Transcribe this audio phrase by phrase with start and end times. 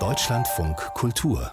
[0.00, 1.52] Deutschlandfunk Kultur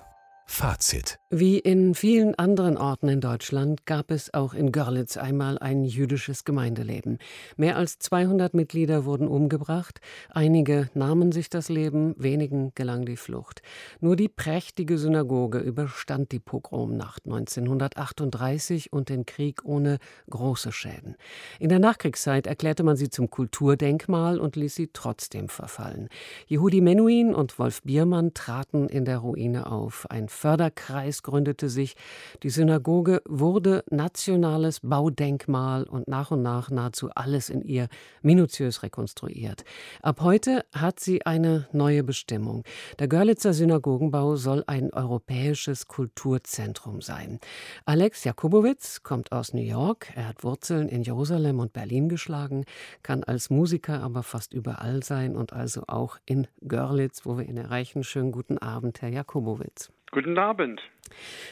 [0.51, 1.17] Fazit.
[1.33, 6.43] Wie in vielen anderen Orten in Deutschland gab es auch in Görlitz einmal ein jüdisches
[6.43, 7.19] Gemeindeleben.
[7.55, 13.61] Mehr als 200 Mitglieder wurden umgebracht, einige nahmen sich das Leben, wenigen gelang die Flucht.
[14.01, 19.99] Nur die prächtige Synagoge überstand die Pogromnacht 1938 und den Krieg ohne
[20.29, 21.15] große Schäden.
[21.59, 26.09] In der Nachkriegszeit erklärte man sie zum Kulturdenkmal und ließ sie trotzdem verfallen.
[26.47, 30.11] Yehudi Menuhin und Wolf Biermann traten in der Ruine auf.
[30.11, 31.95] Ein Förderkreis gründete sich.
[32.41, 37.89] Die Synagoge wurde nationales Baudenkmal und nach und nach nahezu alles in ihr
[38.23, 39.63] minutiös rekonstruiert.
[40.01, 42.63] Ab heute hat sie eine neue Bestimmung.
[42.97, 47.39] Der Görlitzer Synagogenbau soll ein europäisches Kulturzentrum sein.
[47.85, 50.07] Alex Jakubowitz kommt aus New York.
[50.15, 52.65] Er hat Wurzeln in Jerusalem und Berlin geschlagen,
[53.03, 57.57] kann als Musiker aber fast überall sein und also auch in Görlitz, wo wir ihn
[57.57, 58.03] erreichen.
[58.03, 59.91] Schönen guten Abend, Herr Jakubowitz.
[60.13, 60.81] Guten Abend.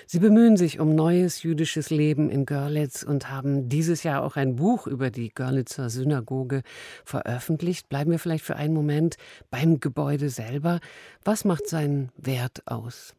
[0.05, 4.57] Sie bemühen sich um neues jüdisches Leben in Görlitz und haben dieses Jahr auch ein
[4.57, 6.63] Buch über die Görlitzer Synagoge
[7.05, 7.87] veröffentlicht.
[7.87, 9.15] Bleiben wir vielleicht für einen Moment
[9.49, 10.81] beim Gebäude selber.
[11.23, 13.15] Was macht seinen Wert aus?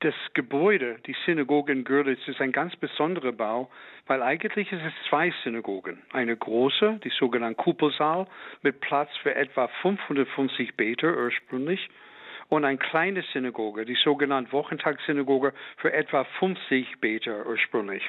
[0.00, 3.70] Das Gebäude, die Synagoge in Görlitz, ist ein ganz besonderer Bau,
[4.06, 6.02] weil eigentlich ist es zwei Synagogen.
[6.12, 8.26] Eine große, die sogenannte Kuppelsaal,
[8.62, 11.90] mit Platz für etwa 550 Beter ursprünglich
[12.48, 18.08] und eine kleine Synagoge, die sogenannte Wochentagssynagoge, für etwa 50 Beter ursprünglich.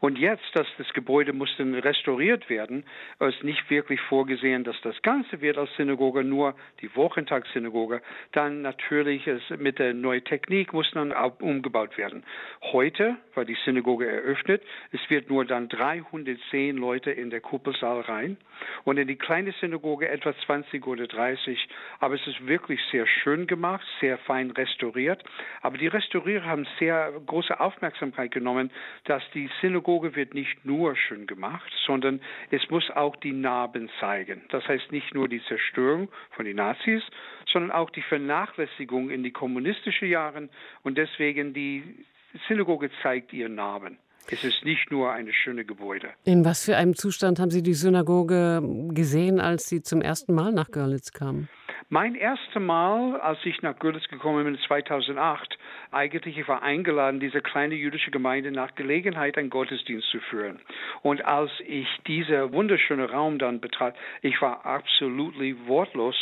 [0.00, 2.84] Und jetzt, dass das Gebäude musste restauriert werden,
[3.20, 8.00] ist nicht wirklich vorgesehen, dass das Ganze wird als Synagoge, nur die Wochentagssynagoge.
[8.32, 12.24] Dann natürlich ist mit der neuen Technik muss dann umgebaut werden.
[12.72, 14.62] Heute war die Synagoge eröffnet.
[14.92, 18.36] Es wird nur dann 310 Leute in der Kuppelsaal rein
[18.84, 21.68] und in die kleine Synagoge etwa 20 oder 30.
[22.00, 25.22] Aber es ist wirklich sehr schön gemacht gemacht, sehr fein restauriert.
[25.62, 28.70] Aber die Restaurierer haben sehr große Aufmerksamkeit genommen,
[29.04, 32.20] dass die Synagoge wird nicht nur schön gemacht, sondern
[32.50, 34.42] es muss auch die Narben zeigen.
[34.50, 37.02] Das heißt nicht nur die Zerstörung von den Nazis,
[37.50, 40.50] sondern auch die Vernachlässigung in die kommunistischen Jahren
[40.82, 41.82] und deswegen die
[42.48, 43.98] Synagoge zeigt ihren Narben.
[44.30, 46.08] Es ist nicht nur eine schöne Gebäude.
[46.24, 50.50] In was für einem Zustand haben Sie die Synagoge gesehen, als Sie zum ersten Mal
[50.52, 51.48] nach Görlitz kamen?
[51.94, 55.56] Mein erstes Mal, als ich nach Görlitz gekommen bin, 2008,
[55.92, 60.58] eigentlich ich war eingeladen, diese kleine jüdische Gemeinde nach Gelegenheit einen Gottesdienst zu führen.
[61.02, 65.36] Und als ich dieser wunderschöne Raum dann betrat, ich war absolut
[65.68, 66.16] wortlos.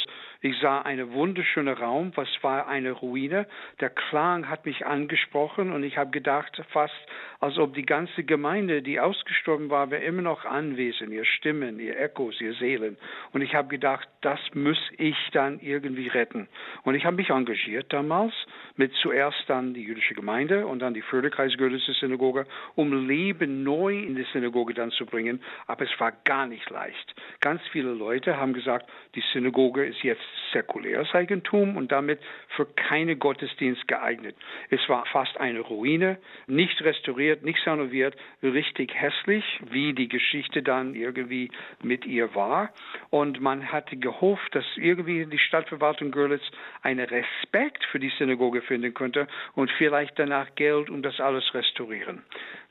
[0.44, 3.46] Ich sah einen wunderschönen Raum, was war eine Ruine.
[3.78, 6.92] Der Klang hat mich angesprochen und ich habe gedacht, fast
[7.38, 11.96] als ob die ganze Gemeinde, die ausgestorben war, wäre immer noch anwesend, ihr Stimmen, ihr
[11.96, 12.96] Echos, ihr Seelen.
[13.32, 16.48] Und ich habe gedacht, das muss ich dann irgendwie retten.
[16.82, 18.32] Und ich habe mich engagiert damals
[18.74, 24.16] mit zuerst dann die jüdische Gemeinde und dann die Förderkreis-Görlitzer Synagoge, um Leben neu in
[24.16, 25.40] die Synagoge dann zu bringen.
[25.68, 27.14] Aber es war gar nicht leicht.
[27.40, 32.20] Ganz viele Leute haben gesagt, die Synagoge ist jetzt säkuläres Eigentum und damit
[32.56, 34.36] für keine Gottesdienst geeignet.
[34.70, 40.94] Es war fast eine Ruine, nicht restauriert, nicht saniert, richtig hässlich, wie die Geschichte dann
[40.94, 41.50] irgendwie
[41.82, 42.70] mit ihr war.
[43.10, 46.42] Und man hatte gehofft, dass irgendwie die Stadtverwaltung Görlitz
[46.82, 52.22] einen Respekt für die Synagoge finden könnte und vielleicht danach Geld, um das alles restaurieren.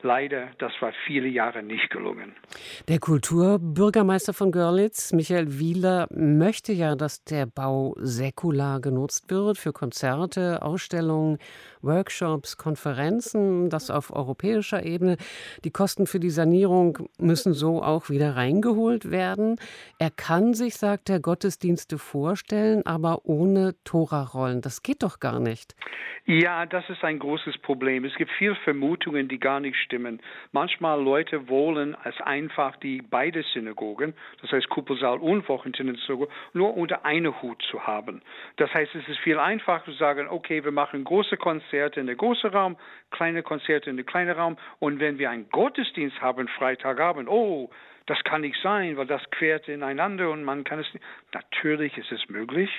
[0.02, 2.34] Leider, das war viele Jahre nicht gelungen.
[2.88, 9.72] Der Kulturbürgermeister von Görlitz, Michael Wieler, möchte ja, dass der Bau säkular genutzt wird für
[9.72, 11.38] Konzerte, Ausstellungen,
[11.82, 15.16] Workshops, Konferenzen, das auf europäischer Ebene.
[15.64, 19.56] Die Kosten für die Sanierung müssen so auch wieder reingeholt werden.
[19.98, 24.60] Er kann sich, sagt er, Gottesdienste vorstellen, aber ohne Tora-Rollen.
[24.60, 25.74] Das geht doch gar nicht.
[26.24, 28.04] Ja, das ist ein großes Problem.
[28.04, 30.20] Es gibt viele Vermutungen, die gar nicht stimmen.
[30.52, 37.04] Manchmal Leute wollen als einfach die beide Synagogen, das heißt Kuppelsaal und Wochensynagoge, nur unter
[37.04, 38.22] einem Hut zu haben.
[38.56, 42.16] Das heißt, es ist viel einfacher zu sagen, okay, wir machen große Konzerte in der
[42.16, 42.76] großen Raum,
[43.10, 47.70] kleine Konzerte in der kleinen Raum und wenn wir einen Gottesdienst haben Freitagabend, oh,
[48.06, 51.04] das kann nicht sein, weil das quert ineinander und man kann es nicht.
[51.32, 52.70] Natürlich ist es möglich,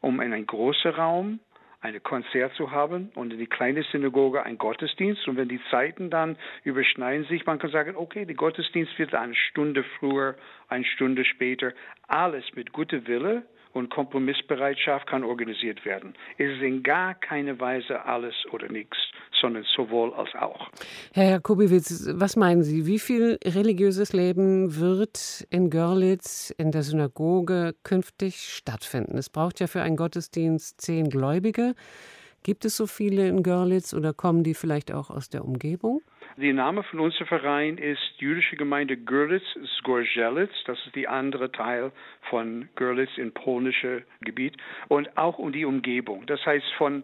[0.00, 1.40] um in einen großen Raum
[1.82, 5.26] ein Konzert zu haben und in die kleine Synagoge ein Gottesdienst.
[5.26, 9.34] Und wenn die Zeiten dann überschneiden sich, man kann sagen, okay, der Gottesdienst wird eine
[9.34, 10.36] Stunde früher,
[10.68, 11.72] eine Stunde später.
[12.06, 13.42] Alles mit guter Wille
[13.72, 16.14] und Kompromissbereitschaft kann organisiert werden.
[16.38, 18.96] Es ist in gar keiner Weise alles oder nichts,
[19.40, 20.68] sondern sowohl als auch.
[21.12, 27.74] Herr Jakobowitz, was meinen Sie, wie viel religiöses Leben wird in Görlitz in der Synagoge
[27.82, 29.18] künftig stattfinden?
[29.18, 31.74] Es braucht ja für einen Gottesdienst zehn Gläubige.
[32.42, 36.02] Gibt es so viele in Görlitz oder kommen die vielleicht auch aus der Umgebung?
[36.38, 39.44] Der Name von unserem Verein ist Jüdische Gemeinde Görlitz
[39.76, 40.52] Skorzelitz.
[40.64, 41.92] Das ist die andere Teil
[42.30, 44.56] von Görlitz im polnischen Gebiet
[44.88, 46.24] und auch um die Umgebung.
[46.24, 47.02] Das heißt von,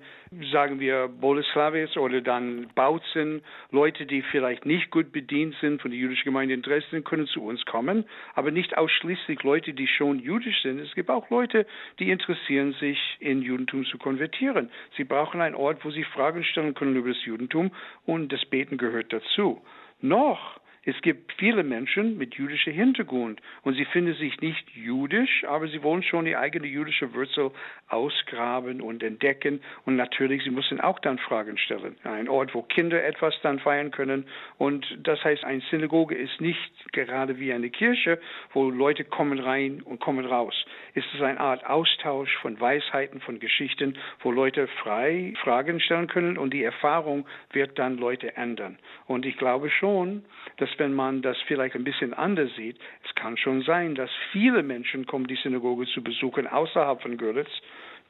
[0.50, 6.00] sagen wir, Boleslawiec oder dann Bautzen, Leute, die vielleicht nicht gut bedient sind von der
[6.00, 10.62] jüdischen Gemeinde in Dresden, können zu uns kommen, aber nicht ausschließlich Leute, die schon jüdisch
[10.62, 10.78] sind.
[10.80, 11.66] Es gibt auch Leute,
[11.98, 14.70] die interessieren sich, in Judentum zu konvertieren.
[14.96, 17.72] Sie brauchen einen Ort, wo sie Fragen stellen können über das Judentum
[18.06, 19.60] und das Beten gehört dazu dazu.
[20.00, 25.68] Noch es gibt viele Menschen mit jüdischem Hintergrund und sie finden sich nicht jüdisch, aber
[25.68, 27.50] sie wollen schon die eigene jüdische Wurzel
[27.88, 29.60] ausgraben und entdecken.
[29.84, 31.96] Und natürlich, sie müssen auch dann Fragen stellen.
[32.04, 34.26] Ein Ort, wo Kinder etwas dann feiern können.
[34.56, 38.20] Und das heißt, eine Synagoge ist nicht gerade wie eine Kirche,
[38.52, 40.54] wo Leute kommen rein und kommen raus.
[40.94, 46.38] Es ist eine Art Austausch von Weisheiten, von Geschichten, wo Leute frei Fragen stellen können
[46.38, 48.78] und die Erfahrung wird dann Leute ändern.
[49.06, 50.24] Und ich glaube schon,
[50.56, 54.62] dass wenn man das vielleicht ein bisschen anders sieht, es kann schon sein, dass viele
[54.62, 57.50] Menschen kommen, die Synagoge zu besuchen außerhalb von Görlitz,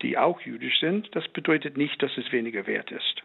[0.02, 1.14] die auch jüdisch sind.
[1.14, 3.22] Das bedeutet nicht, dass es weniger wert ist.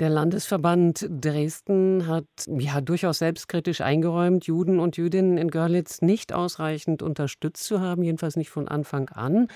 [0.00, 7.02] Der Landesverband Dresden hat ja durchaus selbstkritisch eingeräumt, Juden und Jüdinnen in Görlitz nicht ausreichend
[7.02, 9.48] unterstützt zu haben, jedenfalls nicht von Anfang an.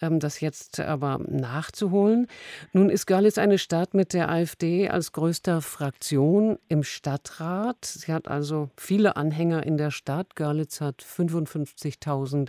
[0.00, 2.26] Ähm, das jetzt aber nachzuholen.
[2.72, 7.84] Nun ist Görlitz eine Stadt mit der AfD als größter Fraktion im Stadtrat.
[7.84, 10.36] Sie hat also viele Anhänger in der Stadt.
[10.36, 12.48] Görlitz hat 55.000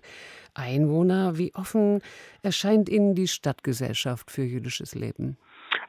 [0.53, 1.37] Einwohner.
[1.37, 2.01] Wie offen
[2.41, 5.37] erscheint Ihnen die Stadtgesellschaft für jüdisches Leben?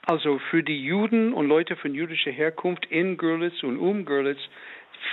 [0.07, 4.41] Also für die Juden und Leute von jüdischer Herkunft in Görlitz und um Görlitz,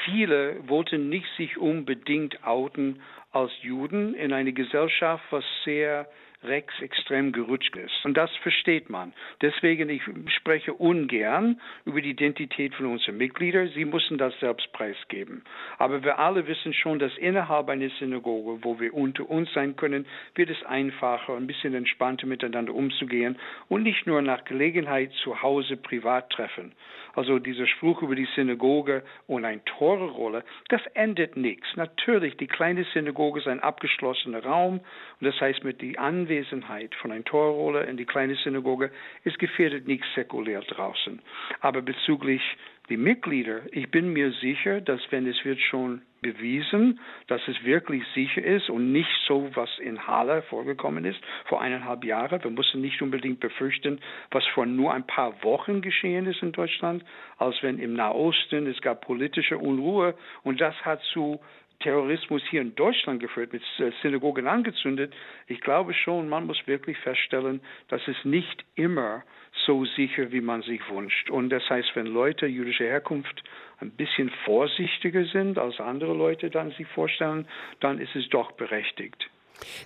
[0.03, 3.01] viele wollten nicht sich unbedingt outen
[3.31, 6.07] als Juden in eine Gesellschaft, was sehr
[6.43, 8.03] rechtsextrem gerutscht ist.
[8.03, 9.13] Und das versteht man.
[9.41, 10.01] Deswegen, ich
[10.35, 13.69] spreche ungern über die Identität von unseren Mitgliedern.
[13.75, 15.43] Sie müssen das selbst preisgeben.
[15.77, 20.05] Aber wir alle wissen schon, dass innerhalb einer Synagoge, wo wir unter uns sein können,
[20.35, 23.37] wird es einfacher, ein bisschen entspannter miteinander umzugehen
[23.69, 26.73] und nicht nur nach Gelegenheit zu Hause privat treffen.
[27.13, 31.67] Also dieser Spruch über die Synagoge und eine Tore-Rolle, das ändert nichts.
[31.75, 34.79] Natürlich, die kleine Synagoge ist ein abgeschlossener Raum
[35.19, 38.91] und das heißt mit der Anwesenheit von einer Torrolle in die kleine Synagoge
[39.23, 41.21] ist gefährdet nicht säkulär draußen.
[41.61, 42.41] Aber bezüglich
[42.89, 48.03] die Mitglieder, ich bin mir sicher, dass wenn es wird schon bewiesen, dass es wirklich
[48.13, 52.43] sicher ist und nicht so, was in Halle vorgekommen ist vor eineinhalb Jahren.
[52.43, 57.03] Wir müssen nicht unbedingt befürchten, was vor nur ein paar Wochen geschehen ist in Deutschland,
[57.37, 60.13] als wenn im Nahosten es gab politische Unruhe
[60.43, 61.39] und das hat zu
[61.81, 63.63] Terrorismus hier in Deutschland geführt, mit
[64.01, 65.13] Synagogen angezündet.
[65.47, 69.23] Ich glaube schon, man muss wirklich feststellen, dass es nicht immer
[69.65, 71.29] so sicher, wie man sich wünscht.
[71.29, 73.43] Und das heißt, wenn Leute jüdischer Herkunft
[73.79, 77.47] ein bisschen vorsichtiger sind, als andere Leute dann sich vorstellen,
[77.79, 79.29] dann ist es doch berechtigt.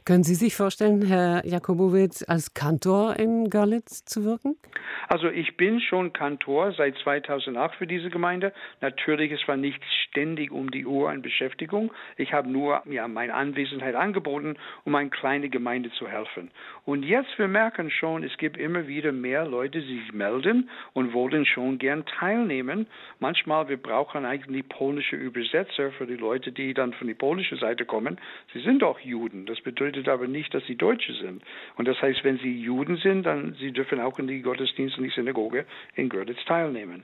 [0.06, 4.58] Können Sie sich vorstellen, Herr Jakobowitz, als Kantor in Görlitz zu wirken?
[5.08, 8.54] Also ich bin schon Kantor seit 2008 für diese Gemeinde.
[8.82, 11.92] Natürlich, es war nicht ständig um die Uhr eine Beschäftigung.
[12.18, 16.52] Ich habe nur ja, meine Anwesenheit angeboten, um eine kleine Gemeinde zu helfen.
[16.86, 21.14] Und jetzt, wir merken schon, es gibt immer wieder mehr Leute, die sich melden und
[21.14, 22.88] wollen schon gern teilnehmen.
[23.20, 27.86] Manchmal, wir brauchen eigentlich polnische Übersetzer für die Leute, die dann von der polnischen Seite
[27.86, 28.20] kommen.
[28.54, 29.46] Sie sind auch Juden.
[29.46, 31.44] Das bedeutet aber nicht, dass sie Deutsche sind.
[31.78, 35.06] Und das heißt, wenn sie Juden sind, dann sie dürfen auch in die Gottesdienste und
[35.06, 37.04] die Synagoge in Görlitz teilnehmen.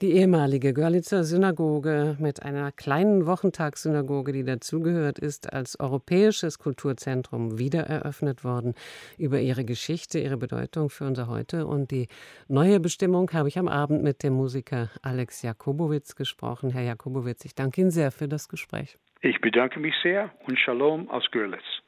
[0.00, 8.42] Die ehemalige Görlitzer Synagoge mit einer kleinen Wochentagssynagoge, die dazugehört, ist als europäisches Kulturzentrum wiedereröffnet
[8.42, 8.74] worden.
[9.18, 12.08] Über ihre Geschichte, ihre Bedeutung für unser Heute und die
[12.48, 16.70] neue Bestimmung habe ich am Abend mit dem Musiker Alex Jakobowitz gesprochen.
[16.70, 18.98] Herr Jakobowitz, ich danke Ihnen sehr für das Gespräch.
[19.24, 21.83] Ich bedanke mich sehr und Shalom aus Görlitz.